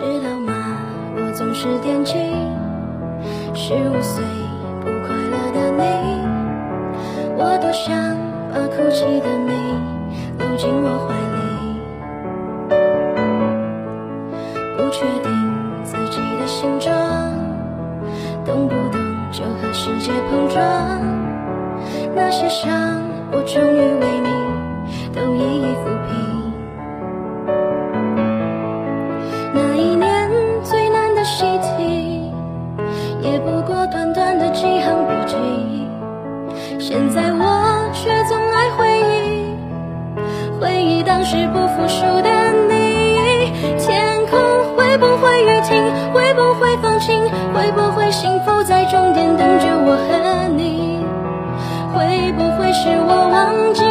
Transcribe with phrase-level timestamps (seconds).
[0.00, 0.54] 知道吗？
[1.14, 2.14] 我总是惦记
[3.52, 4.24] 十五岁
[4.80, 5.84] 不快乐的你，
[7.36, 8.16] 我多想
[8.50, 9.52] 把哭泣的你
[10.38, 11.38] 搂进我怀里，
[14.74, 15.28] 不确定
[15.84, 16.90] 自己的形状，
[18.46, 18.98] 动不动
[19.30, 20.62] 就和世界碰撞，
[22.14, 22.72] 那些伤
[23.32, 24.30] 我终于为你
[25.12, 26.39] 都一一抚平。
[41.10, 42.30] 当时不服输的
[42.68, 43.52] 你。
[43.76, 44.38] 天空
[44.76, 45.82] 会不会雨停？
[46.12, 47.24] 会不会放晴？
[47.52, 51.04] 会不会幸福在终点等着我和你？
[51.92, 53.82] 会不会是我忘记？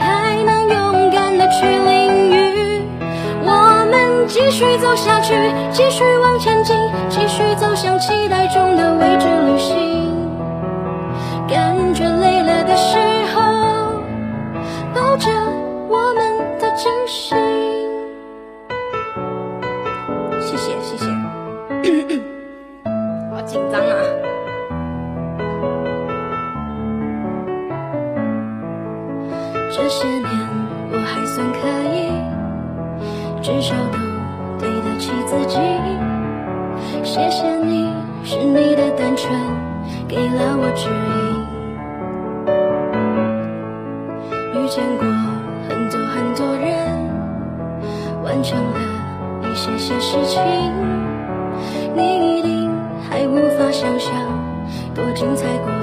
[0.00, 2.82] 还能勇敢的去淋雨？
[3.44, 5.32] 我们继续走下去，
[5.70, 6.76] 继续往前进，
[7.08, 10.10] 继续走向期待中的未知旅行。
[11.48, 12.98] 感觉累了的时
[13.32, 13.40] 候，
[14.92, 15.28] 抱着
[17.06, 17.36] 心。
[20.40, 21.06] 谢谢谢谢，
[23.30, 23.92] 好紧张啊！
[29.70, 30.28] 这些年
[30.92, 31.58] 我还算可
[31.92, 31.96] 以，
[33.42, 33.98] 至少都
[34.58, 35.58] 对得起自己。
[37.02, 39.32] 谢谢你，是你的单纯
[40.08, 40.92] 给了我指引。
[44.54, 45.04] 遇见过
[48.44, 48.78] 成了
[49.50, 50.42] 一些些事情，
[51.96, 52.70] 你一定
[53.08, 54.12] 还无法想象
[54.94, 55.78] 多精彩过瘾。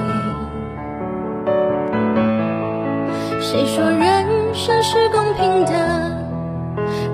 [3.40, 5.72] 谁说人生是公平的？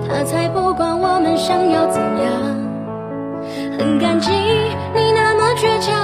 [0.07, 2.59] 他才不管我们想要怎样。
[3.77, 4.29] 很感激
[4.93, 5.97] 你那么倔强，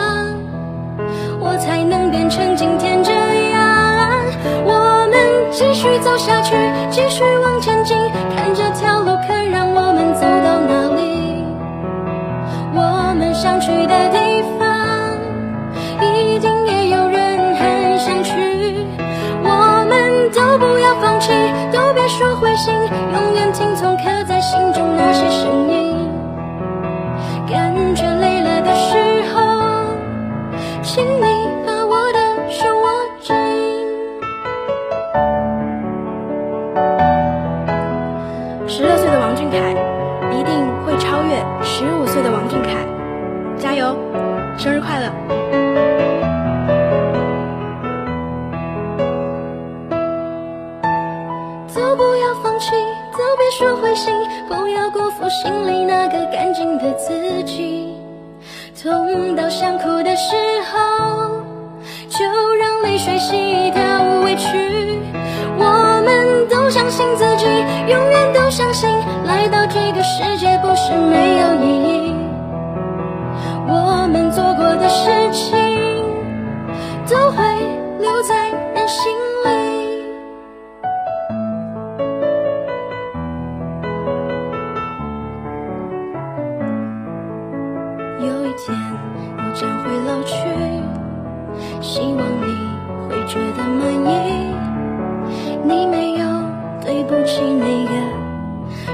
[1.39, 4.23] 我才能变成今天这样。
[4.65, 6.55] 我们继续走下去，
[6.89, 7.95] 继续往前进，
[8.35, 8.63] 看着
[22.55, 22.73] 心，
[23.13, 25.04] 永远听从刻在心中的
[53.45, 54.11] 别说灰心，
[54.47, 57.93] 不要辜负心里那个干净的自己。
[58.81, 60.35] 痛到想哭的时
[60.73, 61.43] 候，
[62.09, 62.25] 就
[62.55, 63.83] 让泪水洗掉
[88.57, 88.75] 天
[89.37, 90.33] 我将会老去，
[91.81, 92.45] 希望你
[93.09, 94.09] 会觉得满意。
[95.63, 96.25] 你没有
[96.81, 97.91] 对不起那个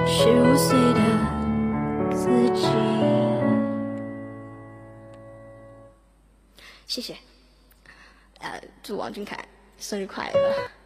[0.07, 0.99] 十五岁的
[2.11, 2.67] 自己。
[6.87, 7.15] 谢谢。
[8.39, 9.37] 呃，祝王俊凯
[9.77, 10.80] 生日快乐！